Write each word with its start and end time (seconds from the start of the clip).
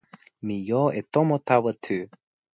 mi 0.45 0.57
jo 0.67 0.81
e 0.99 1.01
tomo 1.13 1.35
tawa 1.47 1.71
tu. 1.83 1.97